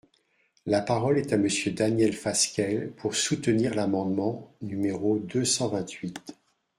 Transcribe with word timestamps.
La 0.65 0.81
parole 0.81 1.19
est 1.19 1.31
à 1.31 1.37
Monsieur 1.37 1.71
Daniel 1.73 2.13
Fasquelle, 2.13 2.89
pour 2.89 3.13
soutenir 3.13 3.75
l’amendement 3.75 4.51
numéro 4.63 5.19
deux 5.19 5.45
cent 5.45 5.67
vingt-huit. 5.67 6.19